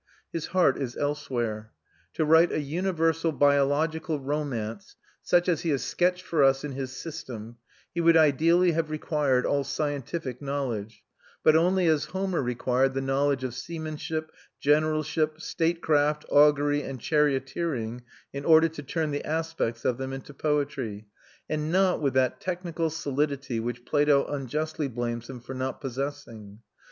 [0.33, 1.73] His heart is elsewhere.
[2.15, 6.91] To write a universal biological romance, such as he has sketched for us in his
[6.91, 7.57] system,
[7.93, 11.03] he would ideally have required all scientific knowledge,
[11.43, 18.01] but only as Homer required the knowledge of seamanship, generalship, statecraft, augury, and charioteering,
[18.33, 21.05] in order to turn the aspects of them into poetry,
[21.47, 26.61] and not with that technical solidity which Plato unjustly blames him for not possessing.